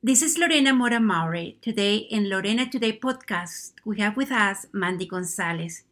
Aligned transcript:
This 0.00 0.22
is 0.22 0.38
Lorena 0.38 0.72
Mora 0.72 1.00
Maury. 1.00 1.58
Today 1.60 1.96
in 1.96 2.30
Lorena 2.30 2.70
Today 2.70 2.96
podcast, 2.96 3.72
we 3.84 3.98
have 3.98 4.16
with 4.16 4.30
us 4.30 4.66
Mandy 4.72 5.06
Gonzalez. 5.06 5.82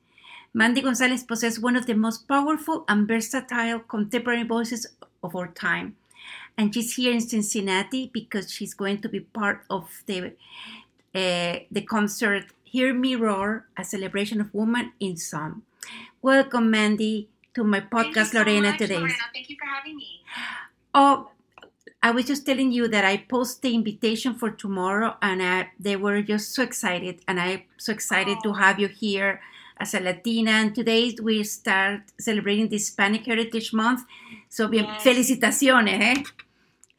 Mandy 0.55 0.81
Gonzalez 0.81 1.25
possesses 1.25 1.59
one 1.59 1.75
of 1.75 1.87
the 1.87 1.95
most 1.95 2.29
powerful 2.29 2.85
and 2.87 3.09
versatile 3.09 3.81
contemporary 3.81 4.45
voices 4.45 4.87
of 5.25 5.35
our 5.35 5.49
time. 5.49 5.97
And 6.57 6.73
she's 6.73 6.95
here 6.95 7.13
in 7.13 7.21
Cincinnati 7.21 8.09
because 8.15 8.53
she's 8.53 8.75
going 8.75 9.01
to 9.03 9.09
be 9.09 9.21
part 9.21 9.65
of 9.69 9.91
the 10.07 10.35
uh, 11.13 11.59
the 11.73 11.83
concert 11.89 12.45
Hear 12.63 12.95
Me 12.95 13.17
Roar, 13.17 13.67
a 13.77 13.83
celebration 13.83 14.41
of 14.41 14.55
women 14.55 14.93
in 15.01 15.17
song. 15.17 15.63
Welcome, 16.23 16.71
Mandy, 16.71 17.29
to 17.55 17.65
my 17.65 17.81
podcast, 17.81 18.31
so 18.31 18.39
Lorena 18.39 18.71
much, 18.71 18.79
Today. 18.79 18.99
Lorena. 18.99 19.15
Thank 19.35 19.51
you 19.51 19.57
for 19.59 19.67
having 19.67 19.97
me. 19.97 20.23
Oh, 20.95 21.31
I 22.03 22.11
was 22.11 22.27
just 22.27 22.47
telling 22.47 22.73
you 22.73 22.89
that 22.89 23.05
I 23.05 23.17
post 23.17 23.63
the 23.63 23.75
invitation 23.75 24.35
for 24.35 24.51
tomorrow, 24.51 25.17
and 25.23 25.43
I, 25.43 25.71
they 25.81 25.97
were 25.97 26.23
just 26.23 26.55
so 26.55 26.63
excited, 26.63 27.21
and 27.27 27.41
I'm 27.41 27.63
so 27.79 27.93
excited 27.93 28.39
to 28.43 28.51
Oh. 28.51 28.53
have 28.55 28.79
you 28.79 28.89
here 28.89 29.41
as 29.79 29.95
a 29.95 30.01
Latina. 30.01 30.53
And 30.53 30.75
today 30.75 31.17
we 31.23 31.43
start 31.45 32.03
celebrating 32.21 32.69
the 32.69 32.77
Hispanic 32.77 33.27
Heritage 33.27 33.73
Month. 33.73 34.05
So, 34.49 34.69
bien, 34.69 34.85
Yes. 34.85 35.03
felicitaciones, 35.05 36.01
eh? 36.01 36.23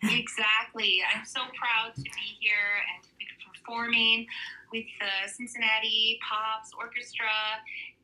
Exactly. 0.04 1.02
I'm 1.10 1.26
so 1.26 1.41
proud 1.58 1.96
to 1.96 2.02
be 2.04 2.27
here 2.40 2.74
and 2.94 3.04
to 3.04 3.10
be 3.18 3.26
performing 3.46 4.27
with 4.72 4.86
the 5.00 5.14
Cincinnati 5.30 6.20
Pops 6.22 6.72
Orchestra 6.77 7.34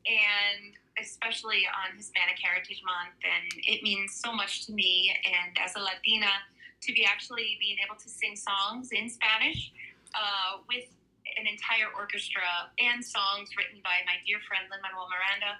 and 0.06 0.74
especially 0.98 1.62
on 1.66 1.96
Hispanic 1.96 2.38
Heritage 2.42 2.82
Month. 2.84 3.14
And 3.22 3.46
it 3.66 3.82
means 3.82 4.14
so 4.14 4.32
much 4.32 4.66
to 4.66 4.72
me. 4.72 5.14
And 5.24 5.56
as 5.64 5.76
a 5.76 5.80
Latina, 5.80 6.32
to 6.86 6.92
be 6.92 7.04
actually 7.04 7.56
being 7.60 7.76
able 7.84 7.98
to 8.04 8.08
sing 8.08 8.34
songs 8.36 8.90
in 8.92 9.08
Spanish 9.08 9.72
uh, 10.14 10.58
with 10.68 10.84
an 11.38 11.46
entire 11.46 11.88
orchestra 11.98 12.42
and 12.78 13.04
songs 13.04 13.48
written 13.56 13.80
by 13.82 13.96
my 14.06 14.16
dear 14.26 14.38
friend 14.46 14.64
Lin 14.70 14.80
Manuel 14.84 15.08
Miranda. 15.14 15.52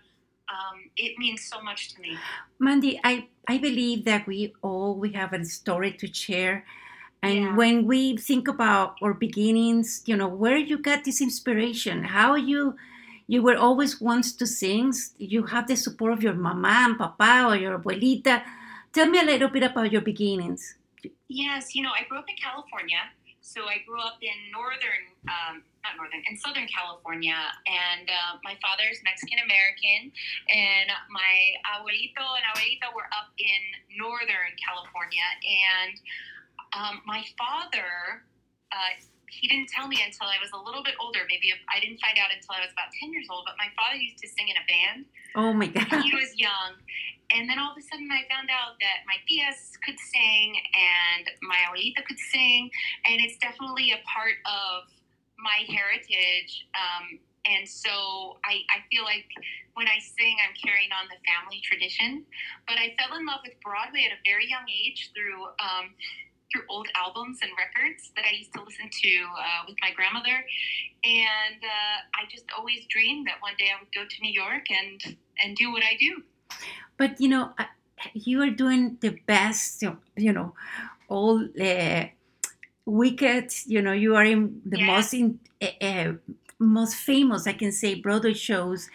Um, 0.55 0.91
it 0.97 1.19
means 1.19 1.41
so 1.45 1.61
much 1.63 1.95
to 1.95 2.01
me. 2.03 2.19
Mandy, 2.61 3.01
I, 3.03 3.29
I 3.49 3.57
believe 3.59 4.05
that 4.05 4.27
we 4.27 4.53
all 4.63 4.95
we 4.95 5.13
have 5.13 5.33
a 5.33 5.45
story 5.45 5.93
to 5.93 6.07
share. 6.13 6.65
And 7.23 7.45
Yeah. 7.45 7.57
when 7.57 7.87
we 7.87 8.19
think 8.19 8.47
about 8.49 8.99
our 9.03 9.15
beginnings, 9.15 10.03
you 10.05 10.15
know, 10.17 10.29
where 10.29 10.59
you 10.59 10.77
got 10.77 11.05
this 11.05 11.21
inspiration, 11.23 12.05
how 12.05 12.35
you 12.37 12.77
you 13.27 13.41
were 13.43 13.57
always 13.57 14.03
wants 14.03 14.33
to 14.33 14.47
sing, 14.47 14.93
you 15.17 15.45
have 15.45 15.67
the 15.67 15.77
support 15.77 16.13
of 16.13 16.23
your 16.23 16.35
mama 16.35 16.69
and 16.87 16.99
papa 16.99 17.47
or 17.49 17.57
your 17.57 17.79
abuelita. 17.79 18.43
Tell 18.93 19.09
me 19.09 19.19
a 19.19 19.25
little 19.25 19.49
bit 19.49 19.63
about 19.63 19.91
your 19.91 20.03
beginnings. 20.03 20.77
Yes, 21.29 21.75
you 21.75 21.83
know, 21.83 21.93
I 21.97 22.05
grew 22.09 22.19
up 22.19 22.29
in 22.29 22.37
California. 22.37 23.01
So 23.45 23.69
I 23.69 23.85
grew 23.85 24.01
up 24.01 24.17
in 24.25 24.33
northern, 24.49 25.05
um, 25.29 25.61
not 25.85 26.01
northern, 26.01 26.25
in 26.25 26.33
southern 26.41 26.65
California. 26.65 27.37
And 27.69 28.09
uh, 28.09 28.41
my 28.41 28.57
father 28.65 28.89
is 28.89 29.05
Mexican 29.05 29.37
American, 29.45 30.09
and 30.49 30.89
my 31.13 31.53
abuelito 31.69 32.25
and 32.25 32.45
abuelita 32.49 32.89
were 32.97 33.05
up 33.13 33.29
in 33.37 33.61
northern 34.01 34.57
California. 34.57 35.29
And 35.45 35.95
um, 36.73 36.95
my 37.05 37.21
father, 37.37 38.25
uh, 38.73 38.97
he 39.29 39.45
didn't 39.45 39.69
tell 39.69 39.93
me 39.93 40.01
until 40.01 40.25
I 40.25 40.41
was 40.41 40.49
a 40.57 40.61
little 40.61 40.81
bit 40.81 40.97
older. 40.97 41.21
Maybe 41.29 41.53
I 41.69 41.85
didn't 41.85 42.01
find 42.01 42.17
out 42.17 42.33
until 42.33 42.57
I 42.57 42.65
was 42.65 42.73
about 42.73 42.97
10 42.97 43.13
years 43.13 43.29
old, 43.29 43.45
but 43.45 43.61
my 43.61 43.69
father 43.77 44.01
used 44.01 44.25
to 44.25 44.29
sing 44.29 44.49
in 44.49 44.57
a 44.57 44.65
band 44.65 45.05
Oh 45.35 45.53
my 45.53 45.67
God. 45.67 46.03
he 46.03 46.15
was 46.15 46.33
young. 46.39 46.79
And 47.35 47.51
then 47.51 47.59
all 47.59 47.75
of 47.75 47.79
a 47.79 47.83
sudden, 47.83 48.07
I 48.15 48.23
found 48.31 48.47
out 48.47 48.79
that 48.79 49.03
my 49.11 49.19
tias 49.27 49.75
could 49.83 49.99
sing 49.99 50.55
and 50.55 51.27
my 51.43 51.67
abuelita 51.67 52.07
could 52.07 52.19
sing, 52.31 52.71
and 53.11 53.19
it's 53.19 53.37
definitely 53.43 53.91
a 53.91 53.99
part 54.07 54.39
of 54.47 54.87
my 55.35 55.67
heritage. 55.67 56.71
Um, 56.79 57.19
and 57.45 57.69
so 57.69 58.39
I, 58.47 58.63
I 58.71 58.87
feel 58.87 59.03
like 59.03 59.27
when 59.75 59.91
I 59.91 59.99
sing, 59.99 60.39
I'm 60.47 60.55
carrying 60.63 60.95
on 60.95 61.11
the 61.11 61.19
family 61.27 61.61
tradition. 61.61 62.25
But 62.71 62.79
I 62.79 62.95
fell 62.97 63.19
in 63.19 63.27
love 63.27 63.43
with 63.43 63.59
Broadway 63.61 64.07
at 64.07 64.15
a 64.15 64.21
very 64.23 64.49
young 64.49 64.65
age 64.71 65.11
through 65.13 65.51
um, 65.59 65.91
through 66.55 66.63
old 66.71 66.87
albums 66.95 67.43
and 67.43 67.51
records 67.59 68.15
that 68.15 68.23
I 68.23 68.31
used 68.31 68.55
to 68.55 68.63
listen 68.63 68.87
to 68.87 69.15
uh, 69.35 69.67
with 69.67 69.75
my 69.83 69.91
grandmother. 69.91 70.39
And 71.03 71.59
uh, 71.59 71.99
I 72.15 72.31
just 72.31 72.47
always 72.57 72.87
dreamed 72.87 73.27
that 73.27 73.43
one 73.43 73.59
day 73.59 73.75
I 73.75 73.83
would 73.83 73.91
go 73.91 74.07
to 74.07 74.17
New 74.23 74.31
York 74.31 74.71
and 74.71 75.19
and 75.43 75.57
do 75.57 75.73
what 75.73 75.83
I 75.83 75.99
do. 75.99 76.23
But 76.97 77.21
you 77.21 77.29
know, 77.29 77.55
you 78.15 78.43
are 78.43 78.51
doing 78.51 78.99
the 79.01 79.19
best. 79.27 79.83
you- 79.83 79.99
know, 80.33 80.55
all 81.09 81.45
uh, 81.61 82.07
wicked. 82.87 83.53
You 83.67 83.83
know, 83.83 83.93
you 83.93 84.17
are 84.17 84.25
in 84.25 84.63
the 84.65 84.79
Yes. 84.79 84.87
most 84.87 85.15
in 85.15 85.41
uh, 85.81 86.15
most 86.59 86.97
famous, 86.97 87.47
I 87.47 87.53
can 87.55 87.73
say, 87.73 87.95
Broadway 87.97 88.35
shows. 88.35 88.89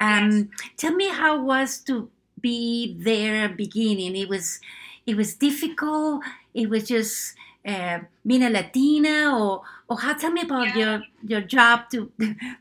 Um, 0.00 0.50
Tell 0.76 0.94
me 0.94 1.08
how 1.08 1.38
it 1.40 1.42
was 1.44 1.78
to 1.84 2.10
be 2.40 2.96
there 2.98 3.48
beginning. 3.48 4.16
It 4.16 4.28
was, 4.28 4.60
it 5.06 5.16
was 5.16 5.34
difficult. 5.34 6.24
It 6.54 6.70
was 6.70 6.88
just 6.88 7.36
uh, 7.66 8.00
being 8.26 8.42
a 8.42 8.50
Latina, 8.50 9.36
or 9.38 9.62
or 9.88 9.98
how? 9.98 10.14
Tell 10.14 10.30
me 10.32 10.42
about 10.42 10.68
Yeah. 10.68 10.78
your 10.78 11.02
your 11.22 11.40
job 11.42 11.90
to 11.90 12.10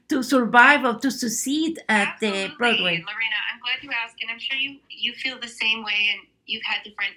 to 0.09 0.23
survive 0.23 0.83
or 0.85 0.99
to 0.99 1.09
succeed 1.11 1.79
at 1.87 2.19
the 2.19 2.51
Broadway. 2.57 3.03
Lorena. 3.05 3.39
I'm 3.51 3.59
glad 3.61 3.81
you 3.81 3.91
asked, 3.91 4.17
and 4.21 4.29
I'm 4.31 4.39
sure 4.39 4.57
you 4.57 4.79
you 4.89 5.13
feel 5.13 5.39
the 5.39 5.47
same 5.47 5.83
way, 5.83 6.09
and 6.13 6.27
you've 6.45 6.63
had 6.65 6.83
different 6.83 7.15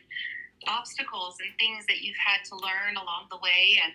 obstacles 0.69 1.37
and 1.41 1.51
things 1.59 1.85
that 1.87 2.03
you've 2.03 2.17
had 2.19 2.45
to 2.47 2.55
learn 2.57 2.97
along 2.97 3.27
the 3.31 3.39
way. 3.39 3.81
And 3.83 3.93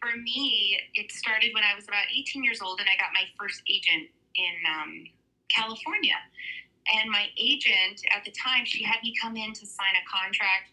for 0.00 0.16
me, 0.18 0.78
it 0.94 1.10
started 1.10 1.52
when 1.54 1.64
I 1.64 1.74
was 1.74 1.88
about 1.88 2.04
18 2.14 2.44
years 2.44 2.60
old, 2.62 2.78
and 2.80 2.88
I 2.88 2.96
got 3.02 3.10
my 3.14 3.26
first 3.38 3.62
agent 3.68 4.08
in 4.36 4.54
um, 4.68 5.04
California. 5.48 6.14
And 6.94 7.10
my 7.10 7.26
agent 7.38 8.02
at 8.14 8.24
the 8.24 8.30
time, 8.32 8.64
she 8.64 8.84
had 8.84 9.02
me 9.02 9.14
come 9.20 9.36
in 9.36 9.52
to 9.54 9.66
sign 9.66 9.94
a 9.96 10.04
contract, 10.06 10.70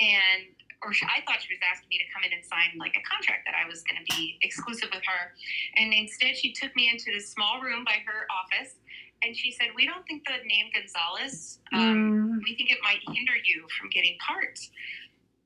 and 0.00 0.44
or 0.84 0.92
she, 0.92 1.04
I 1.08 1.24
thought 1.24 1.40
she 1.40 1.52
was 1.56 1.62
asking 1.64 1.88
me 1.88 1.98
to 1.98 2.08
come 2.12 2.22
in 2.22 2.32
and 2.36 2.44
sign 2.44 2.76
like 2.76 2.92
a 2.94 3.02
contract 3.08 3.48
that 3.48 3.56
I 3.56 3.64
was 3.66 3.82
going 3.82 3.96
to 3.96 4.06
be 4.14 4.36
exclusive 4.44 4.92
with 4.92 5.02
her. 5.02 5.32
And 5.80 5.92
instead, 5.92 6.36
she 6.36 6.52
took 6.52 6.76
me 6.76 6.92
into 6.92 7.08
this 7.10 7.32
small 7.32 7.60
room 7.60 7.84
by 7.84 8.04
her 8.04 8.28
office, 8.28 8.76
and 9.24 9.32
she 9.36 9.50
said, 9.50 9.72
"We 9.74 9.86
don't 9.88 10.04
think 10.06 10.28
the 10.28 10.44
name 10.44 10.68
Gonzalez. 10.76 11.58
Um, 11.72 12.38
Mm. 12.38 12.44
we 12.44 12.54
think 12.54 12.70
it 12.70 12.78
might 12.84 13.00
hinder 13.08 13.36
you 13.36 13.66
from 13.80 13.88
getting 13.88 14.18
parts, 14.20 14.70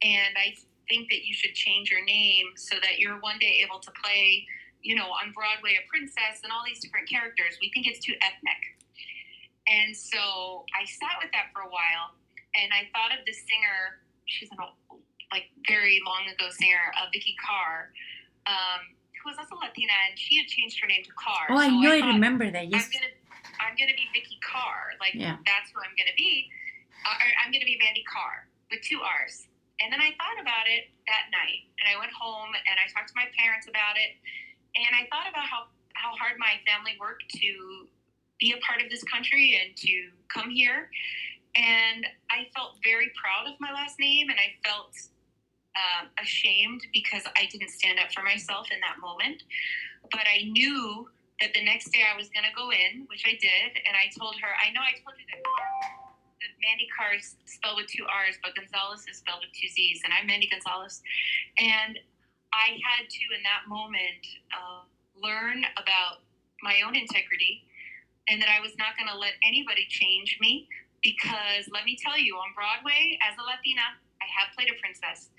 and 0.03 0.37
I 0.37 0.57
think 0.89 1.09
that 1.11 1.25
you 1.25 1.33
should 1.35 1.55
change 1.55 1.91
your 1.91 2.05
name 2.05 2.57
so 2.57 2.75
that 2.81 2.99
you're 2.99 3.21
one 3.21 3.39
day 3.39 3.63
able 3.63 3.79
to 3.79 3.91
play, 4.03 4.47
you 4.83 4.97
know, 4.97 5.07
on 5.13 5.33
Broadway 5.33 5.77
a 5.77 5.87
princess 5.87 6.43
and 6.43 6.51
all 6.51 6.65
these 6.67 6.81
different 6.81 7.09
characters. 7.09 7.59
We 7.61 7.71
think 7.71 7.87
it's 7.87 8.05
too 8.05 8.17
ethnic." 8.21 8.75
And 9.69 9.95
so 9.95 10.65
I 10.75 10.85
sat 10.87 11.21
with 11.23 11.31
that 11.33 11.53
for 11.53 11.61
a 11.61 11.69
while, 11.69 12.17
and 12.57 12.73
I 12.73 12.89
thought 12.93 13.13
of 13.17 13.25
this 13.27 13.45
singer. 13.47 14.01
She's 14.25 14.51
an 14.51 14.59
old, 14.61 14.73
like 15.33 15.51
very 15.69 16.01
long 16.07 16.25
ago 16.29 16.49
singer, 16.51 16.93
uh, 16.97 17.07
Vikki 17.13 17.37
Carr, 17.41 17.93
um, 18.47 18.81
who 19.21 19.29
was 19.31 19.37
also 19.39 19.57
Latina, 19.61 19.93
and 20.09 20.19
she 20.19 20.39
had 20.39 20.47
changed 20.49 20.81
her 20.81 20.89
name 20.89 21.05
to 21.05 21.13
Carr. 21.13 21.49
Oh, 21.51 21.59
I 21.59 21.69
So 21.69 21.75
know. 21.77 21.93
I 21.93 22.01
thought, 22.01 22.15
remember 22.17 22.51
that. 22.51 22.69
Yes. 22.69 22.87
I'm 22.87 22.91
gonna, 22.93 23.13
I'm 23.61 23.75
gonna 23.77 23.97
be 23.99 24.09
Vikki 24.13 24.39
Carr. 24.41 24.97
Like 25.01 25.15
Yeah. 25.15 25.37
that's 25.45 25.69
who 25.73 25.81
I'm 25.81 25.93
gonna 25.99 26.17
be. 26.17 26.49
Uh, 27.05 27.15
I'm 27.45 27.53
gonna 27.53 27.69
be 27.69 27.77
Mandy 27.79 28.05
Carr 28.09 28.49
with 28.71 28.81
two 28.83 29.01
R's. 29.01 29.47
And 29.81 29.93
then 29.93 30.01
I 30.03 30.11
thought 30.19 30.41
about 30.43 30.67
it 30.67 30.91
that 31.07 31.31
night, 31.31 31.71
and 31.79 31.87
I 31.87 31.95
went 32.01 32.11
home 32.11 32.51
and 32.51 32.77
I 32.83 32.91
talked 32.91 33.09
to 33.15 33.17
my 33.17 33.31
parents 33.39 33.69
about 33.71 33.95
it, 33.95 34.17
and 34.75 34.91
I 34.97 35.07
thought 35.13 35.29
about 35.31 35.47
how 35.47 35.69
how 35.95 36.15
hard 36.17 36.39
my 36.39 36.59
family 36.67 36.95
worked 36.99 37.27
to 37.43 37.87
be 38.39 38.55
a 38.55 38.61
part 38.63 38.81
of 38.83 38.89
this 38.91 39.03
country 39.05 39.59
and 39.61 39.77
to 39.77 40.11
come 40.33 40.49
here. 40.51 40.91
And 41.59 42.07
I 42.31 42.47
felt 42.55 42.79
very 42.85 43.11
proud 43.19 43.51
of 43.51 43.59
my 43.59 43.73
last 43.73 43.99
name, 43.99 44.31
and 44.31 44.39
I 44.39 44.55
felt 44.67 44.95
um, 45.79 46.11
ashamed 46.19 46.83
because 46.93 47.23
I 47.39 47.47
didn't 47.47 47.71
stand 47.71 47.99
up 48.03 48.11
for 48.13 48.23
myself 48.23 48.67
in 48.75 48.81
that 48.83 48.99
moment. 48.99 49.43
But 50.11 50.27
I 50.27 50.51
knew 50.51 51.07
that 51.41 51.55
the 51.55 51.63
next 51.63 51.95
day 51.95 52.03
I 52.03 52.17
was 52.19 52.27
going 52.35 52.45
to 52.45 52.55
go 52.55 52.75
in, 52.75 53.07
which 53.07 53.23
I 53.23 53.39
did, 53.39 53.79
and 53.87 53.95
I 53.95 54.11
told 54.19 54.35
her, 54.43 54.51
I 54.59 54.75
know 54.75 54.83
I 54.83 54.99
told 54.99 55.15
you 55.15 55.27
that, 55.31 55.39
that 55.39 56.53
Mandy 56.59 56.91
Carr 56.91 57.15
is 57.15 57.39
spelled 57.47 57.79
with 57.79 57.87
two 57.87 58.03
R's, 58.11 58.35
but 58.43 58.59
Gonzalez 58.59 59.07
is 59.07 59.23
spelled 59.23 59.47
with 59.47 59.55
two 59.55 59.71
Z's, 59.71 60.03
and 60.03 60.11
I'm 60.11 60.27
Mandy 60.27 60.51
Gonzalez. 60.51 60.99
And 61.59 61.99
I 62.51 62.81
had 62.83 63.07
to, 63.07 63.25
in 63.39 63.43
that 63.47 63.71
moment, 63.71 64.23
uh, 64.51 64.83
learn 65.15 65.63
about 65.79 66.27
my 66.63 66.83
own 66.83 66.97
integrity 66.97 67.63
and 68.29 68.43
that 68.43 68.51
I 68.51 68.61
was 68.61 68.75
not 68.79 68.99
going 68.99 69.09
to 69.09 69.17
let 69.17 69.39
anybody 69.47 69.87
change 69.89 70.39
me 70.41 70.69
because 71.03 71.71
let 71.71 71.85
me 71.87 71.97
tell 71.97 72.19
you, 72.19 72.35
on 72.37 72.51
Broadway, 72.55 73.19
as 73.23 73.39
a 73.39 73.45
Latina, 73.47 73.95
I 74.19 74.27
have 74.27 74.51
played 74.55 74.69
a 74.69 74.77
princess. 74.83 75.31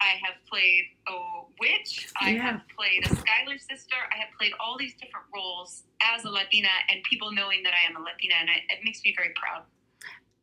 I 0.00 0.14
have 0.24 0.36
played 0.50 0.84
a 1.08 1.16
witch. 1.60 2.08
I 2.20 2.30
Yeah. 2.32 2.42
have 2.42 2.60
played 2.76 3.04
a 3.04 3.10
Schuyler 3.16 3.58
sister. 3.58 3.96
I 4.14 4.16
have 4.22 4.30
played 4.38 4.52
all 4.60 4.76
these 4.78 4.94
different 4.94 5.26
roles 5.34 5.84
as 6.00 6.24
a 6.24 6.30
Latina, 6.30 6.68
and 6.88 7.02
people 7.04 7.32
knowing 7.32 7.62
that 7.64 7.74
I 7.74 7.82
am 7.90 7.96
a 7.96 8.00
Latina, 8.00 8.34
and 8.40 8.48
I, 8.50 8.56
it 8.74 8.80
makes 8.84 9.02
me 9.04 9.14
very 9.16 9.32
proud. 9.34 9.64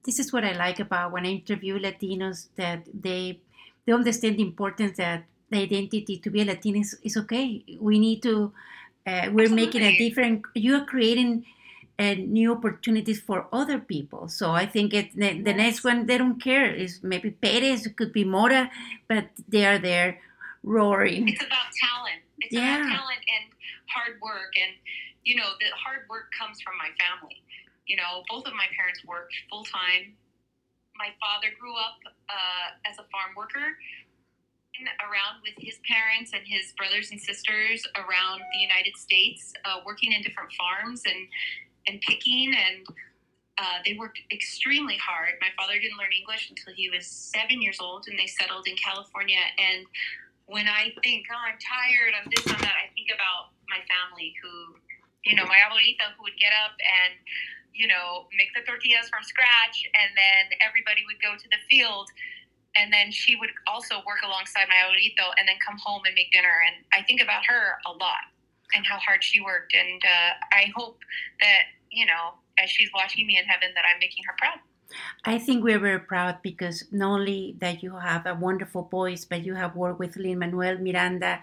this 0.04 0.20
is 0.20 0.32
what 0.32 0.44
I 0.46 0.52
like 0.54 0.80
about 0.80 1.12
when 1.12 1.26
I 1.26 1.30
interview 1.30 1.80
Latinos 1.80 2.48
that 2.58 2.86
they 2.94 3.40
they 3.86 3.94
understand 3.94 4.38
the 4.38 4.44
importance 4.44 4.98
that 4.98 5.26
the 5.50 5.58
identity 5.58 6.18
to 6.18 6.30
be 6.30 6.42
a 6.42 6.46
Latina 6.46 6.80
is, 6.80 6.98
is 7.04 7.18
okay. 7.18 7.64
We 7.80 8.00
need 8.00 8.22
to. 8.24 8.54
Uh, 9.08 9.30
we're 9.32 9.50
making 9.50 9.84
a 9.84 9.98
different. 9.98 10.44
You 10.56 10.76
are 10.76 10.86
creating 10.86 11.46
uh, 11.98 12.14
new 12.14 12.52
opportunities 12.54 13.22
for 13.22 13.48
other 13.54 13.80
people. 13.80 14.28
So 14.28 14.52
I 14.52 14.66
think 14.66 14.94
it, 14.94 15.16
the, 15.16 15.42
the 15.42 15.54
next 15.54 15.84
one 15.84 16.06
they 16.06 16.18
don't 16.18 16.42
care. 16.42 16.70
Is 16.74 17.00
maybe 17.04 17.32
Perez, 17.32 17.86
it 17.86 17.96
could 17.96 18.12
be 18.12 18.24
Mora, 18.24 18.70
but 19.08 19.30
they 19.48 19.66
are 19.66 19.80
there 19.80 20.20
roaring. 20.64 21.30
It's 21.30 21.44
about 21.44 21.70
talent. 21.80 22.22
It's 22.40 22.54
Yeah. 22.54 22.82
about 22.82 22.90
talent 22.90 23.24
and 23.36 23.46
hard 23.88 24.20
work. 24.22 24.54
And, 24.60 24.74
you 25.24 25.36
know, 25.36 25.50
the 25.60 25.68
hard 25.76 26.02
work 26.10 26.32
comes 26.38 26.62
from 26.62 26.78
my 26.78 26.90
family. 27.00 27.42
You 27.88 27.98
know, 27.98 28.24
both 28.30 28.46
of 28.46 28.54
my 28.54 28.68
parents 28.76 29.00
worked 29.06 29.34
full 29.50 29.64
time. 29.64 30.18
My 30.98 31.10
father 31.20 31.54
grew 31.60 31.76
up 31.76 32.00
uh, 32.30 32.90
as 32.90 32.98
a 32.98 33.06
farm 33.12 33.36
worker 33.38 33.78
around 35.00 35.40
with 35.40 35.56
his 35.58 35.80
parents 35.88 36.32
and 36.34 36.44
his 36.46 36.74
brothers 36.76 37.12
and 37.12 37.20
sisters 37.20 37.88
around 37.96 38.42
the 38.52 38.60
United 38.60 38.98
States, 38.98 39.54
uh, 39.64 39.80
working 39.86 40.12
in 40.12 40.22
different 40.22 40.52
farms 40.54 41.04
and, 41.06 41.28
and 41.88 42.02
picking. 42.02 42.54
And 42.54 42.86
uh, 43.58 43.80
they 43.86 43.96
worked 43.96 44.20
extremely 44.32 44.98
hard. 45.00 45.40
My 45.40 45.52
father 45.56 45.80
didn't 45.80 45.98
learn 45.98 46.12
English 46.12 46.50
until 46.50 46.74
he 46.76 46.90
was 46.90 47.08
seven 47.08 47.62
years 47.62 47.80
old, 47.80 48.06
and 48.08 48.20
they 48.20 48.28
settled 48.28 48.68
in 48.68 48.76
California. 48.76 49.40
And 49.58 49.88
when 50.46 50.68
I 50.68 50.92
think, 51.04 51.26
oh, 51.32 51.40
I'm 51.40 51.58
tired, 51.58 52.12
I'm 52.14 52.28
this, 52.36 52.44
I'm 52.46 52.60
that, 52.60 52.76
I 52.76 52.92
think 52.94 53.10
about 53.16 53.56
my 53.72 53.80
family 53.88 54.36
who, 54.44 54.76
you 55.24 55.40
know, 55.40 55.48
my 55.48 55.58
abuelita 55.64 56.14
who 56.20 56.28
would 56.28 56.38
get 56.38 56.52
up 56.52 56.76
and, 56.78 57.16
you 57.74 57.88
know, 57.88 58.28
make 58.36 58.52
the 58.54 58.62
tortillas 58.68 59.08
from 59.08 59.24
scratch, 59.24 59.88
and 59.96 60.12
then 60.14 60.52
everybody 60.60 61.08
would 61.08 61.18
go 61.24 61.40
to 61.40 61.48
the 61.48 61.62
field. 61.72 62.12
And 62.76 62.92
then 62.92 63.08
she 63.08 63.40
would 63.40 63.56
also 63.72 64.04
work 64.04 64.20
alongside 64.20 64.68
my 64.68 64.76
abuelito 64.84 65.32
and 65.40 65.48
then 65.48 65.56
come 65.64 65.80
home 65.80 66.04
and 66.04 66.12
make 66.12 66.36
dinner. 66.36 66.60
And 66.68 66.84
I 66.92 67.08
think 67.08 67.24
about 67.24 67.48
her 67.48 67.80
a 67.88 67.96
lot 67.96 68.35
and 68.74 68.86
how 68.86 68.98
hard 68.98 69.24
she 69.24 69.42
worked. 69.42 69.74
And 69.74 70.02
uh, 70.04 70.32
I 70.54 70.72
hope 70.76 71.00
that, 71.42 71.64
you 71.92 72.06
know, 72.06 72.34
as 72.58 72.70
she's 72.70 72.90
watching 72.94 73.28
me 73.28 73.38
in 73.38 73.46
heaven, 73.46 73.70
that 73.76 73.84
I'm 73.92 74.00
making 74.00 74.24
her 74.28 74.34
proud. 74.38 74.60
I 75.26 75.40
think 75.40 75.64
we're 75.64 75.80
very 75.80 76.00
proud 76.00 76.38
because 76.42 76.86
not 76.92 77.20
only 77.20 77.56
that 77.60 77.82
you 77.84 77.96
have 77.98 78.26
a 78.26 78.36
wonderful 78.36 78.84
voice, 78.84 79.26
but 79.26 79.44
you 79.44 79.56
have 79.56 79.76
worked 79.76 80.00
with 80.00 80.16
Lin 80.16 80.40
Manuel 80.40 80.78
Miranda, 80.78 81.40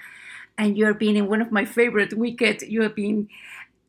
and 0.57 0.77
you're 0.79 0.95
being 0.95 1.17
in 1.17 1.27
one 1.29 1.43
of 1.43 1.51
my 1.53 1.65
favorite 1.65 2.15
Wicked. 2.15 2.63
You 2.63 2.83
have 2.83 2.95
been 2.95 3.29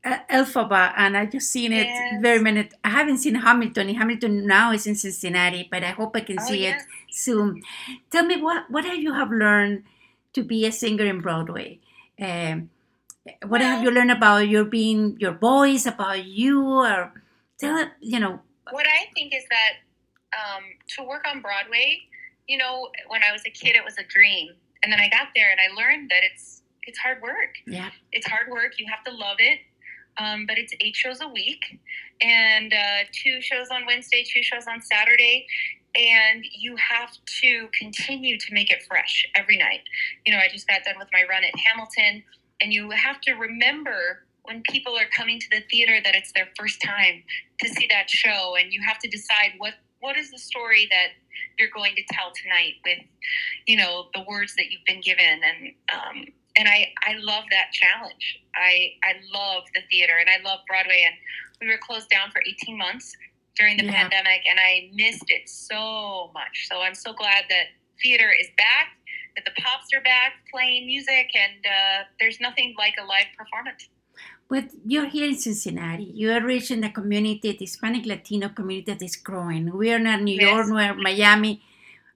uh, 0.03 0.17
Elphaba, 0.29 0.93
and 0.97 1.15
I 1.15 1.25
just 1.27 1.49
seen 1.51 1.71
it 1.71 1.87
Yes. 1.87 2.21
very 2.21 2.39
many. 2.39 2.67
I 2.83 2.89
haven't 2.89 3.19
seen 3.19 3.35
Hamilton. 3.35 3.93
Hamilton 3.95 4.45
now 4.47 4.71
is 4.71 4.85
in 4.87 4.95
Cincinnati, 4.95 5.67
but 5.71 5.83
I 5.83 5.91
hope 5.91 6.15
I 6.15 6.21
can 6.21 6.39
Oh, 6.39 6.45
see 6.45 6.63
yes. 6.63 6.81
it 6.81 6.87
soon. 7.13 7.61
Tell 8.11 8.25
me 8.25 8.41
what 8.41 8.69
what 8.69 8.85
have 8.85 8.97
you 8.97 9.13
have 9.13 9.31
learned 9.31 9.83
to 10.33 10.43
be 10.43 10.65
a 10.65 10.71
singer 10.71 11.05
in 11.05 11.21
Broadway? 11.21 11.79
Um, 12.19 12.69
what 13.47 13.61
have 13.61 13.83
you 13.83 13.91
learned 13.91 14.11
about 14.11 14.47
your 14.47 14.65
being 14.65 15.17
your 15.19 15.33
voice, 15.33 15.85
about 15.85 16.25
you, 16.25 16.63
or 16.63 17.13
tell 17.59 17.89
you 17.99 18.19
know? 18.19 18.39
What 18.71 18.85
I 18.87 19.11
think 19.13 19.33
is 19.33 19.43
that 19.49 19.73
um, 20.33 20.63
to 20.97 21.03
work 21.03 21.25
on 21.27 21.41
Broadway, 21.41 21.99
you 22.47 22.57
know, 22.57 22.89
when 23.07 23.23
I 23.23 23.31
was 23.31 23.41
a 23.45 23.49
kid, 23.49 23.75
it 23.75 23.83
was 23.83 23.97
a 23.97 24.03
dream, 24.03 24.49
and 24.83 24.91
then 24.91 24.99
I 24.99 25.09
got 25.09 25.29
there 25.35 25.51
and 25.51 25.59
I 25.59 25.73
learned 25.75 26.09
that 26.09 26.23
it's 26.23 26.61
it's 26.83 26.97
hard 26.99 27.21
work. 27.21 27.55
Yeah, 27.65 27.91
It's 28.11 28.27
hard 28.27 28.49
work. 28.49 28.73
You 28.77 28.87
have 28.89 29.03
to 29.05 29.11
love 29.11 29.37
it. 29.39 29.59
Um, 30.17 30.45
but 30.45 30.59
it's 30.59 30.73
eight 30.79 30.95
shows 30.95 31.21
a 31.21 31.27
week, 31.27 31.79
and 32.21 32.71
uh, 32.71 33.09
two 33.11 33.41
shows 33.41 33.69
on 33.71 33.87
Wednesday, 33.87 34.23
two 34.23 34.43
shows 34.43 34.67
on 34.67 34.79
Saturday, 34.79 35.47
and 35.95 36.45
you 36.55 36.75
have 36.75 37.17
to 37.41 37.67
continue 37.79 38.37
to 38.37 38.53
make 38.53 38.69
it 38.69 38.83
fresh 38.87 39.25
every 39.33 39.57
night. 39.57 39.81
You 40.23 40.33
know, 40.33 40.39
I 40.39 40.49
just 40.49 40.67
got 40.67 40.83
done 40.83 40.95
with 40.99 41.07
my 41.11 41.23
run 41.27 41.43
at 41.43 41.53
Hamilton, 41.57 42.23
and 42.61 42.71
you 42.73 42.89
have 42.91 43.21
to 43.21 43.33
remember 43.33 44.25
when 44.43 44.61
people 44.69 44.95
are 44.97 45.07
coming 45.15 45.39
to 45.39 45.47
the 45.51 45.61
theater 45.71 45.99
that 46.03 46.15
it's 46.15 46.31
their 46.33 46.49
first 46.57 46.81
time 46.81 47.23
to 47.61 47.69
see 47.69 47.87
that 47.89 48.09
show, 48.09 48.55
and 48.59 48.73
you 48.73 48.81
have 48.85 48.99
to 48.99 49.09
decide 49.09 49.53
what 49.57 49.73
what 49.99 50.17
is 50.17 50.31
the 50.31 50.37
story 50.39 50.87
that 50.91 51.09
you're 51.57 51.69
going 51.73 51.95
to 51.95 52.03
tell 52.11 52.31
tonight 52.43 52.73
with, 52.83 52.99
you 53.67 53.77
know, 53.77 54.07
the 54.13 54.21
words 54.27 54.53
that 54.55 54.65
you've 54.69 54.83
been 54.85 54.99
given, 55.01 55.39
and 55.43 55.73
um, 55.93 56.25
and 56.57 56.67
I 56.67 56.91
I 57.03 57.13
love 57.19 57.45
that 57.51 57.71
challenge. 57.71 58.39
I 58.55 58.93
I 59.03 59.13
love 59.33 59.63
the 59.73 59.81
theater, 59.89 60.13
and 60.19 60.29
I 60.29 60.41
love 60.47 60.59
Broadway, 60.67 61.03
and 61.05 61.15
we 61.61 61.67
were 61.67 61.79
closed 61.81 62.09
down 62.09 62.31
for 62.31 62.41
18 62.45 62.77
months 62.77 63.13
during 63.57 63.77
the 63.77 63.85
Yeah. 63.85 63.91
pandemic, 64.09 64.41
and 64.49 64.59
I 64.59 64.89
missed 64.93 65.29
it 65.29 65.47
so 65.47 66.31
much. 66.33 66.67
So 66.67 66.81
I'm 66.81 66.95
so 66.95 67.13
glad 67.13 67.45
that 67.49 67.67
theater 68.01 68.29
is 68.31 68.47
back, 68.57 68.97
that 69.35 69.45
the 69.45 69.51
pops 69.61 69.93
are 69.93 70.01
back 70.01 70.33
playing 70.51 70.85
music, 70.87 71.29
and 71.35 71.65
uh, 71.65 72.03
there's 72.19 72.39
nothing 72.39 72.75
like 72.77 72.95
a 73.01 73.05
live 73.05 73.27
performance. 73.37 73.89
But 74.49 74.65
you're 74.85 75.07
here 75.07 75.27
in 75.27 75.35
Cincinnati. 75.35 76.03
You 76.13 76.31
are 76.31 76.41
reaching 76.45 76.81
the 76.81 76.89
community, 76.89 77.51
the 77.51 77.57
Hispanic 77.65 78.05
Latino 78.05 78.49
community 78.49 78.91
that 78.91 79.01
is 79.03 79.15
growing. 79.15 79.75
We 79.75 79.91
are 79.91 79.99
not 79.99 80.21
New 80.21 80.35
Yes. 80.35 80.41
York, 80.41 80.67
we're 80.69 80.93
Miami. 80.95 81.61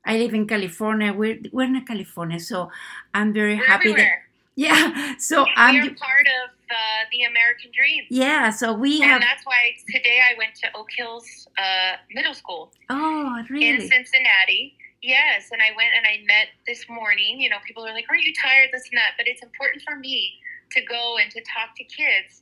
I 0.06 0.18
live 0.18 0.34
in 0.34 0.48
California. 0.48 1.14
We're 1.14 1.40
we're 1.52 1.70
not 1.70 1.88
California, 1.88 2.40
so 2.40 2.72
I'm 3.14 3.34
very 3.34 3.56
We're 3.58 3.66
happy 3.68 3.94
everywhere. 3.94 3.96
that 3.96 4.24
yeah. 4.56 5.16
So 5.20 5.46
we 5.46 5.52
I'm 5.56 5.76
are 5.80 5.90
part 6.00 6.28
of 6.44 6.52
uh, 6.70 7.04
the 7.12 7.24
American 7.24 7.72
dream. 7.76 8.04
yeah. 8.10 8.50
So 8.52 8.74
we 8.74 9.02
And 9.02 9.12
have 9.12 9.22
that's 9.22 9.46
why 9.46 9.74
today 9.88 10.20
I 10.30 10.38
went 10.38 10.56
to 10.56 10.68
Oak 10.76 10.90
Hills 10.98 11.48
uh, 11.58 11.98
Middle 12.14 12.34
School 12.34 12.72
oh 12.90 13.44
really? 13.50 13.68
in 13.68 13.82
Cincinnati. 13.82 14.76
Yes, 15.02 15.50
and 15.52 15.62
I 15.62 15.76
went 15.78 15.94
and 15.96 16.06
I 16.06 16.26
met 16.26 16.50
this 16.66 16.90
morning. 16.90 17.40
You 17.40 17.50
know, 17.50 17.58
people 17.66 17.86
are 17.86 17.94
like, 17.94 18.06
"Aren't 18.10 18.24
you 18.24 18.34
tired?" 18.34 18.70
This 18.74 18.90
and 18.90 18.98
that. 18.98 19.14
But 19.18 19.28
it's 19.28 19.44
important 19.44 19.84
for 19.84 19.96
me 19.96 20.40
to 20.72 20.82
go 20.82 21.18
and 21.18 21.32
to 21.32 21.42
talk 21.42 21.76
to 21.78 21.84
kids 21.84 22.42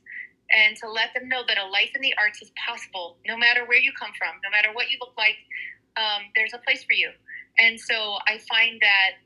and 0.50 0.76
to 0.78 0.88
let 0.88 1.12
them 1.14 1.28
know 1.28 1.42
that 1.46 1.58
a 1.58 1.66
life 1.66 1.90
in 1.94 2.00
the 2.00 2.14
arts 2.18 2.40
is 2.40 2.50
possible, 2.54 3.18
no 3.26 3.36
matter 3.36 3.64
where 3.66 3.78
you 3.78 3.92
come 3.98 4.12
from, 4.16 4.34
no 4.44 4.50
matter 4.50 4.72
what 4.72 4.90
you 4.90 4.98
look 5.00 5.14
like. 5.16 5.36
Um, 5.96 6.28
there's 6.34 6.54
a 6.54 6.58
place 6.58 6.84
for 6.84 6.92
you. 6.92 7.10
And 7.58 7.80
so 7.80 8.18
I 8.28 8.38
find 8.48 8.78
that 8.80 9.16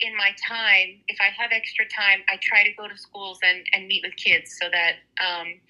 in 0.00 0.16
my 0.16 0.30
time, 0.46 1.00
if 1.08 1.16
I 1.20 1.30
have 1.40 1.50
extra 1.52 1.84
time, 1.88 2.20
I 2.28 2.38
try 2.42 2.64
to 2.64 2.72
go 2.76 2.86
to 2.86 2.96
schools 2.96 3.38
and, 3.42 3.64
and 3.72 3.86
meet 3.86 4.02
with 4.04 4.14
kids 4.16 4.56
so 4.60 4.68
that 4.70 4.96
um, 5.24 5.60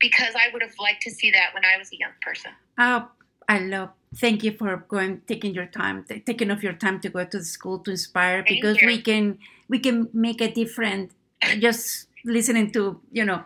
because 0.00 0.34
I 0.34 0.52
would 0.52 0.62
have 0.62 0.74
liked 0.78 1.02
to 1.02 1.10
see 1.10 1.30
that 1.30 1.54
when 1.54 1.64
I 1.64 1.78
was 1.78 1.88
a 1.92 1.96
young 1.96 2.12
person. 2.22 2.52
oh 2.78 3.08
I 3.48 3.58
love. 3.58 3.90
Thank 4.16 4.42
you 4.42 4.52
for 4.52 4.84
going, 4.88 5.20
taking 5.28 5.54
your 5.54 5.66
time, 5.66 6.04
taking 6.26 6.50
off 6.50 6.64
your 6.64 6.72
time 6.72 7.00
to 7.00 7.08
go 7.08 7.24
to 7.24 7.38
the 7.38 7.44
school 7.44 7.78
to 7.80 7.92
inspire, 7.92 8.42
Thank 8.42 8.60
because 8.60 8.80
you. 8.82 8.88
we 8.88 9.00
can 9.00 9.38
we 9.68 9.78
can 9.78 10.08
make 10.12 10.40
a 10.40 10.50
difference 10.52 11.12
just 11.60 12.08
listening 12.24 12.72
to 12.72 13.00
you 13.12 13.24
know 13.24 13.44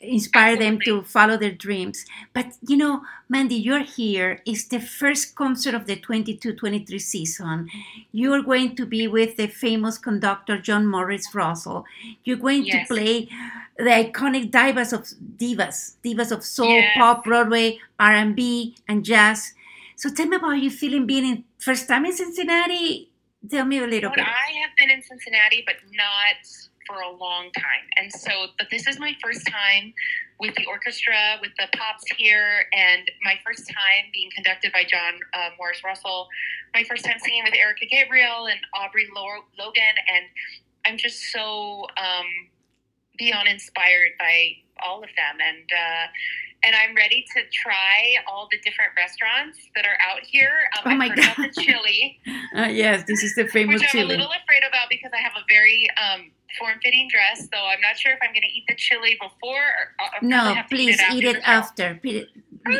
inspire 0.00 0.56
them 0.56 0.80
to 0.80 1.02
follow 1.04 1.36
their 1.36 1.52
dreams. 1.52 2.04
But 2.32 2.46
you 2.66 2.76
know, 2.76 3.02
Mandy, 3.28 3.54
you're 3.54 3.84
here. 3.84 4.40
It's 4.44 4.64
the 4.64 4.80
first 4.80 5.36
concert 5.36 5.72
of 5.74 5.86
the 5.86 5.94
22-23 5.94 7.00
season. 7.00 7.68
You're 8.10 8.42
going 8.42 8.74
to 8.74 8.84
be 8.84 9.06
with 9.06 9.36
the 9.36 9.46
famous 9.46 9.98
conductor 9.98 10.58
John 10.58 10.88
Morris 10.88 11.32
Russell. 11.32 11.84
You're 12.24 12.38
going 12.38 12.64
Yes. 12.64 12.88
to 12.88 12.94
play 12.94 13.28
the 13.78 13.84
iconic 14.02 14.50
divas 14.50 14.92
of 14.92 15.06
divas, 15.38 15.94
divas 16.04 16.32
of 16.32 16.42
soul, 16.44 16.66
Yes. 16.74 16.90
pop, 16.96 17.22
Broadway, 17.22 17.78
R&B, 18.00 18.74
and 18.88 19.04
jazz. 19.04 19.54
So 20.02 20.10
tell 20.10 20.26
me 20.26 20.34
about 20.34 20.58
you 20.58 20.68
feeling 20.68 21.06
being 21.06 21.24
in 21.24 21.44
first 21.60 21.86
time 21.86 22.04
in 22.04 22.12
Cincinnati. 22.12 23.12
Tell 23.48 23.64
me 23.64 23.78
a 23.78 23.86
little 23.86 24.10
But 24.10 24.16
bit. 24.16 24.26
I 24.26 24.50
have 24.62 24.70
been 24.76 24.90
in 24.90 25.00
Cincinnati, 25.00 25.62
but 25.64 25.76
not 25.94 26.42
for 26.88 26.96
a 27.02 27.08
long 27.08 27.52
time. 27.52 27.86
And 27.96 28.10
so, 28.10 28.48
but 28.58 28.66
this 28.68 28.88
is 28.88 28.98
my 28.98 29.14
first 29.22 29.46
time 29.46 29.94
with 30.40 30.56
the 30.56 30.66
orchestra, 30.66 31.38
with 31.40 31.52
the 31.56 31.68
pops 31.78 32.02
here, 32.18 32.64
and 32.72 33.08
my 33.22 33.38
first 33.46 33.68
time 33.68 34.10
being 34.12 34.28
conducted 34.34 34.72
by 34.72 34.82
John 34.82 35.20
uh, 35.34 35.50
Morris 35.56 35.84
Russell. 35.84 36.26
My 36.74 36.82
first 36.82 37.04
time 37.04 37.20
singing 37.20 37.44
with 37.44 37.54
Erica 37.54 37.86
Gabriel 37.86 38.48
and 38.48 38.58
Aubrey 38.74 39.06
Logan, 39.14 39.94
and 40.12 40.24
I'm 40.84 40.98
just 40.98 41.30
so 41.30 41.86
um, 41.96 42.26
beyond 43.18 43.48
inspired 43.48 44.12
by 44.18 44.52
all 44.84 45.02
of 45.02 45.10
them. 45.16 45.38
And 45.40 45.68
uh, 45.72 46.06
and 46.64 46.74
I'm 46.76 46.94
ready 46.94 47.24
to 47.34 47.42
try 47.52 48.14
all 48.28 48.48
the 48.50 48.58
different 48.58 48.92
restaurants 48.96 49.58
that 49.74 49.84
are 49.84 49.96
out 50.00 50.22
here. 50.22 50.70
Um, 50.78 50.92
Oh 50.92 50.96
my 50.96 51.08
God. 51.08 51.34
the 51.36 51.50
chili 51.62 52.20
Uh, 52.56 52.68
yes, 52.70 53.04
this 53.06 53.22
is 53.22 53.34
the 53.34 53.46
famous 53.48 53.80
which 53.80 53.94
I'm 53.94 54.02
a 54.02 54.04
little 54.04 54.26
afraid 54.26 54.62
about 54.68 54.88
because 54.88 55.10
I 55.14 55.18
have 55.18 55.32
a 55.36 55.44
very 55.48 55.88
um, 56.00 56.30
form-fitting 56.58 57.08
dress, 57.10 57.48
so 57.52 57.58
I'm 57.58 57.80
not 57.80 57.98
sure 57.98 58.12
if 58.12 58.18
I'm 58.22 58.30
going 58.32 58.42
to 58.42 58.54
eat 58.54 58.64
the 58.68 58.74
chili 58.76 59.18
before. 59.20 59.58
Or 59.58 59.94
I'll 59.98 60.10
No, 60.22 60.54
please 60.68 61.00
eat 61.12 61.24
it 61.24 61.42
after. 61.44 61.98
Eat 62.04 62.14
it, 62.16 62.28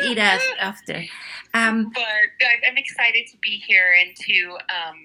eat 0.05 0.17
after. 0.17 1.03
Um, 1.53 1.91
But 1.93 2.03
I'm 2.67 2.77
excited 2.77 3.27
to 3.31 3.37
be 3.41 3.61
here 3.67 3.95
and 3.99 4.15
to 4.15 4.57
um, 4.69 4.97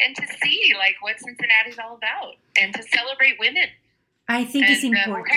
and 0.00 0.16
to 0.16 0.26
see 0.42 0.74
like 0.78 0.96
what 1.00 1.18
Cincinnati's 1.18 1.78
all 1.78 1.96
about 1.96 2.34
and 2.56 2.74
to 2.74 2.82
celebrate 2.82 3.38
women. 3.38 3.68
I 4.32 4.44
think 4.44 4.64
and, 4.64 4.74
it's 4.74 4.84
uh, 4.84 4.88
important. 4.88 5.36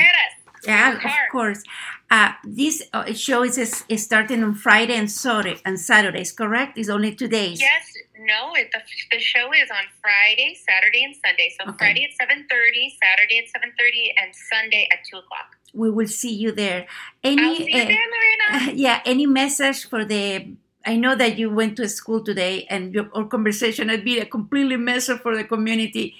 Yeah, 0.65 0.95
of 0.95 1.31
course. 1.31 1.61
Uh, 2.09 2.31
this 2.43 2.83
uh, 2.93 3.11
show 3.13 3.43
is, 3.43 3.57
is 3.89 4.03
starting 4.03 4.43
on 4.43 4.55
Friday 4.55 4.95
and 4.95 5.11
Saturday 5.11 5.59
and 5.65 5.79
Saturdays, 5.79 6.31
correct? 6.31 6.77
It's 6.77 6.89
only 6.89 7.13
two 7.13 7.27
days. 7.27 7.59
Yes, 7.59 7.93
No, 8.19 8.53
it, 8.55 8.69
the, 8.71 8.79
the 9.11 9.19
show 9.19 9.51
is 9.53 9.69
on 9.69 9.85
Friday, 10.01 10.57
Saturday, 10.67 11.03
and 11.03 11.15
Sunday. 11.15 11.53
So 11.57 11.69
Okay. 11.69 11.77
Friday 11.77 12.03
at 12.05 12.13
seven 12.21 12.47
thirty, 12.49 12.95
Saturday 13.03 13.39
at 13.39 13.49
seven 13.49 13.71
thirty, 13.77 14.13
and 14.21 14.33
Sunday 14.51 14.87
at 14.93 14.99
two 15.09 15.17
o'clock. 15.17 15.57
We 15.73 15.89
will 15.89 16.07
see 16.07 16.33
you 16.33 16.51
there. 16.51 16.87
I'll 17.23 17.31
Any 17.31 17.57
see 17.57 17.71
you 17.75 17.81
uh, 17.81 17.85
there, 17.85 18.07
Lorena. 18.13 18.73
yeah, 18.85 19.01
any 19.05 19.25
message 19.25 19.89
for 19.89 20.05
the 20.05 20.55
I 20.85 20.95
know 20.95 21.15
that 21.15 21.37
you 21.37 21.49
went 21.49 21.75
to 21.77 21.89
school 21.89 22.23
today 22.23 22.65
and 22.69 22.93
your 22.93 23.09
our 23.13 23.25
conversation 23.25 23.89
had 23.89 24.05
been 24.05 24.21
a 24.21 24.25
completely 24.25 24.77
message 24.77 25.19
for 25.21 25.35
the 25.35 25.43
community. 25.43 26.15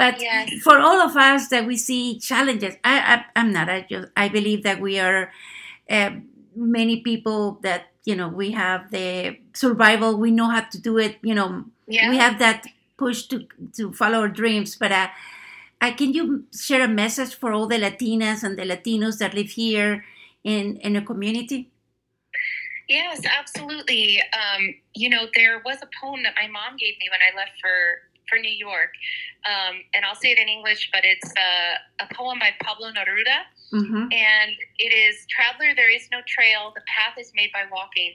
But 0.00 0.14
Yes. 0.20 0.48
for 0.64 0.76
all 0.86 1.00
of 1.08 1.16
us 1.16 1.48
that 1.52 1.66
we 1.66 1.76
see 1.76 2.18
challenges, 2.18 2.74
I, 2.84 2.94
I 3.12 3.14
I'm 3.40 3.50
not. 3.52 3.68
I 3.68 3.78
just 3.90 4.08
I 4.16 4.26
believe 4.28 4.62
that 4.64 4.80
we 4.80 4.98
are 4.98 5.22
uh, 5.90 6.10
many 6.56 7.00
people 7.02 7.60
that 7.62 7.82
you 8.08 8.16
know 8.16 8.28
we 8.28 8.52
have 8.52 8.90
the 8.90 9.36
survival. 9.54 10.16
We 10.16 10.30
know 10.30 10.48
how 10.48 10.62
to 10.72 10.78
do 10.80 10.98
it. 10.98 11.18
You 11.22 11.34
know, 11.34 11.50
Yeah. 11.86 12.08
we 12.10 12.16
have 12.16 12.38
that 12.40 12.66
push 12.96 13.18
to 13.30 13.36
to 13.76 13.92
follow 13.92 14.20
our 14.24 14.32
dreams. 14.42 14.76
But 14.76 14.92
uh, 14.92 15.08
uh, 15.80 15.92
can 15.96 16.12
you 16.12 16.44
share 16.52 16.82
a 16.82 16.88
message 16.88 17.34
for 17.34 17.52
all 17.52 17.66
the 17.66 17.78
Latinas 17.78 18.42
and 18.42 18.58
the 18.58 18.64
Latinos 18.64 19.18
that 19.18 19.34
live 19.34 19.50
here 19.50 20.04
in 20.44 20.76
in 20.78 20.96
a 20.96 21.02
community? 21.02 21.70
Yes, 22.88 23.22
absolutely. 23.24 24.20
Um, 24.34 24.74
you 24.94 25.08
know, 25.08 25.26
there 25.34 25.62
was 25.64 25.78
a 25.82 25.88
poem 26.00 26.22
that 26.24 26.34
my 26.34 26.48
mom 26.48 26.76
gave 26.76 26.98
me 26.98 27.06
when 27.10 27.20
I 27.22 27.36
left 27.36 27.52
for 27.60 27.70
for 28.30 28.38
New 28.38 28.56
York, 28.68 28.94
um, 29.44 29.82
and 29.92 30.04
I'll 30.04 30.14
say 30.14 30.30
it 30.30 30.38
in 30.38 30.48
English, 30.48 30.90
but 30.92 31.02
it's 31.04 31.30
uh, 31.36 32.04
a 32.06 32.14
poem 32.14 32.38
by 32.38 32.50
Pablo 32.62 32.90
Neruda, 32.92 33.44
hmm 33.70 34.06
and 34.10 34.52
it 34.78 34.92
is 34.94 35.26
"Traveler, 35.28 35.74
there 35.74 35.90
is 35.90 36.08
no 36.10 36.20
trail. 36.26 36.72
The 36.74 36.82
path 36.86 37.18
is 37.18 37.32
made 37.34 37.50
by 37.52 37.64
walking." 37.70 38.14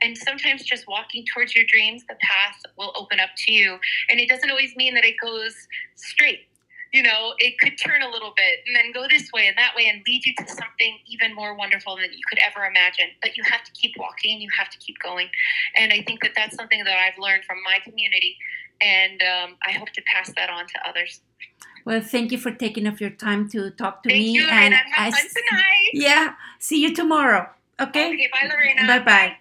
And 0.00 0.16
sometimes 0.16 0.62
just 0.62 0.86
walking 0.86 1.24
towards 1.34 1.54
your 1.54 1.64
dreams, 1.66 2.04
the 2.08 2.16
path 2.20 2.62
will 2.76 2.92
open 2.96 3.18
up 3.18 3.30
to 3.46 3.52
you, 3.52 3.78
and 4.08 4.20
it 4.20 4.28
doesn't 4.28 4.50
always 4.50 4.74
mean 4.76 4.94
that 4.94 5.04
it 5.04 5.16
goes 5.20 5.54
straight. 5.96 6.46
You 6.92 7.02
know, 7.02 7.34
it 7.38 7.58
could 7.60 7.76
turn 7.76 8.00
a 8.00 8.08
little 8.08 8.32
bit 8.34 8.60
and 8.66 8.74
then 8.74 8.92
go 8.92 9.06
this 9.10 9.30
way 9.30 9.46
and 9.46 9.58
that 9.58 9.76
way 9.76 9.88
and 9.88 10.00
lead 10.06 10.24
you 10.24 10.32
to 10.38 10.48
something 10.48 10.98
even 11.06 11.34
more 11.34 11.54
wonderful 11.54 11.96
than 11.96 12.10
you 12.12 12.24
could 12.28 12.38
ever 12.38 12.64
imagine. 12.64 13.08
But 13.20 13.36
you 13.36 13.42
have 13.44 13.62
to 13.64 13.72
keep 13.72 13.92
walking, 13.98 14.40
you 14.40 14.48
have 14.56 14.70
to 14.70 14.78
keep 14.78 14.96
going. 15.00 15.28
And 15.76 15.92
I 15.92 16.00
think 16.02 16.22
that 16.22 16.32
that's 16.34 16.56
something 16.56 16.82
that 16.84 16.96
I've 16.96 17.18
learned 17.18 17.44
from 17.44 17.58
my 17.62 17.78
community, 17.84 18.38
and 18.80 19.22
um, 19.22 19.56
I 19.66 19.72
hope 19.72 19.90
to 19.90 20.02
pass 20.02 20.32
that 20.36 20.50
on 20.50 20.66
to 20.66 20.88
others. 20.88 21.20
Well, 21.84 22.00
thank 22.00 22.32
you 22.32 22.38
for 22.38 22.50
taking 22.50 22.86
up 22.86 23.00
your 23.00 23.10
time 23.10 23.48
to 23.50 23.70
talk 23.70 24.02
to 24.02 24.08
Thank 24.10 24.20
me. 24.22 24.32
you. 24.32 24.46
I 24.46 24.70
Have 24.92 25.14
fun 25.14 25.22
tonight. 25.22 25.90
yeah, 25.92 26.34
see 26.58 26.82
you 26.82 26.94
tomorrow. 26.94 27.48
Okay. 27.80 28.08
Okay, 28.12 28.28
bye, 28.32 28.48
Lorena. 28.48 28.86
Bye 28.86 29.04
bye. 29.04 29.36